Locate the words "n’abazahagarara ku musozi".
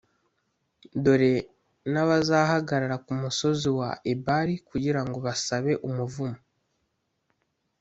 1.93-3.69